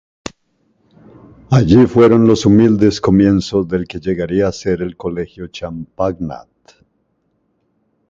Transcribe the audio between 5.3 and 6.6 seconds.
Champagnat.